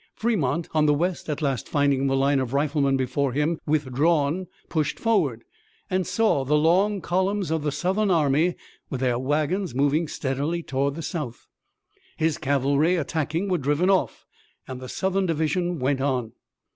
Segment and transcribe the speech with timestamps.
[0.15, 4.99] Fremont on the west at last finding the line of riflemen before him withdrawn, pushed
[4.99, 5.43] forward,
[5.91, 8.55] and saw the long columns of the Southern army
[8.89, 11.45] with their wagons moving steadily toward the south.
[12.17, 14.25] His cavalry attacking were driven off
[14.67, 16.31] and the Southern division went on.